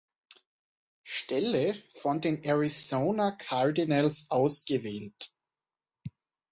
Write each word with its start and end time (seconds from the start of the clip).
Stelle 1.05 1.75
von 1.93 2.21
den 2.21 2.43
Arizona 2.43 3.33
Cardinals 3.33 4.31
ausgewählt. 4.31 5.29